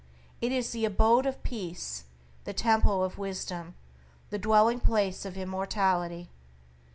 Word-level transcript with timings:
It 0.41 0.51
is 0.51 0.71
the 0.71 0.83
abode 0.83 1.27
of 1.27 1.43
peace, 1.43 2.05
the 2.45 2.53
temple 2.53 3.03
of 3.03 3.19
wisdom, 3.19 3.75
the 4.31 4.39
dwelling 4.39 4.79
place 4.79 5.25
of 5.25 5.37
immortality. 5.37 6.31